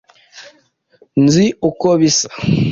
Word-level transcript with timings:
nzi 1.23 1.45
uko 1.69 1.87
bisa 2.01 2.27